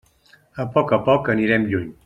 A 0.63 0.65
poc 0.77 0.95
a 0.99 0.99
poc 1.11 1.31
anirem 1.37 1.73
lluny. 1.73 1.89